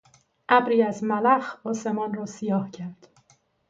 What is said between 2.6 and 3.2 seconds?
کرد.